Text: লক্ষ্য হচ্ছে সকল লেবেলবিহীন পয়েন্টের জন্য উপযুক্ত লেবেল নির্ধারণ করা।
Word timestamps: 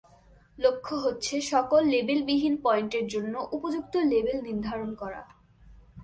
লক্ষ্য 0.59 0.95
হচ্ছে 0.95 1.35
সকল 1.41 1.81
লেবেলবিহীন 1.85 2.55
পয়েন্টের 2.63 3.05
জন্য 3.07 3.33
উপযুক্ত 3.51 3.93
লেবেল 4.11 4.37
নির্ধারণ 4.41 4.89
করা। 4.95 5.21